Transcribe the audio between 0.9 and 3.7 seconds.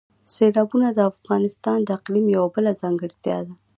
د افغانستان د اقلیم یوه بله ځانګړتیا ده.